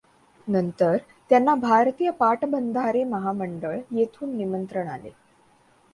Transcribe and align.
नंतर 0.47 0.97
त्यांना 1.29 1.55
भारतीय 1.55 2.11
पाटबंधारे 2.11 3.03
महामंडळ 3.03 3.77
येथून 3.91 4.35
निमंत्रण 4.37 4.87
आले. 4.87 5.09